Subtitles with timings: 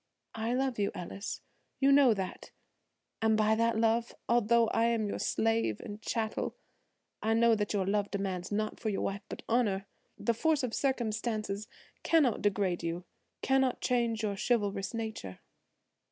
[0.33, 1.41] "I love you, Ellis;
[1.79, 2.49] you know that,
[3.21, 6.55] and by that love, although I am your slave and chattel,
[7.21, 9.85] I know that your love demands naught for your wife but honor.
[10.17, 11.67] The force of circumstances
[12.01, 15.39] cannot degrade you–cannot change your chivalrous nature."